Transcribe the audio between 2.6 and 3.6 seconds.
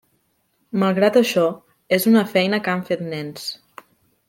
que han fet nens.